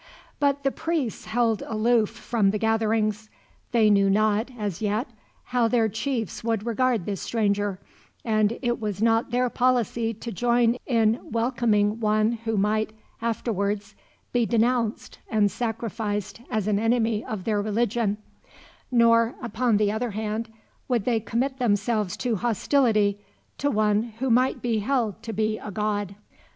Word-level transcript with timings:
But 0.39 0.63
the 0.63 0.71
priests 0.71 1.25
held 1.25 1.61
aloof 1.61 2.09
from 2.09 2.49
the 2.49 2.57
gatherings. 2.57 3.29
They 3.71 3.91
knew 3.91 4.09
not, 4.09 4.49
as 4.57 4.81
yet, 4.81 5.05
how 5.43 5.67
their 5.67 5.87
chiefs 5.89 6.43
would 6.43 6.65
regard 6.65 7.05
this 7.05 7.21
stranger, 7.21 7.77
and 8.25 8.57
it 8.63 8.79
was 8.81 8.99
not 8.99 9.29
their 9.29 9.47
policy 9.47 10.11
to 10.15 10.31
join 10.31 10.77
in 10.87 11.19
welcoming 11.31 11.99
one 11.99 12.31
who 12.45 12.57
might, 12.57 12.93
afterwards, 13.21 13.93
be 14.33 14.43
denounced 14.47 15.19
and 15.29 15.51
sacrificed 15.51 16.41
as 16.49 16.65
an 16.67 16.79
enemy 16.79 17.23
of 17.23 17.43
their 17.43 17.61
religion; 17.61 18.17
nor, 18.91 19.35
upon 19.39 19.77
the 19.77 19.91
other 19.91 20.09
hand, 20.09 20.51
would 20.87 21.05
they 21.05 21.19
commit 21.19 21.59
themselves 21.59 22.17
to 22.17 22.37
hostility 22.37 23.19
to 23.59 23.69
one 23.69 24.13
who 24.17 24.31
might 24.31 24.63
be 24.63 24.79
held 24.79 25.21
to 25.21 25.31
be 25.31 25.59
a 25.59 25.69
god. 25.69 26.15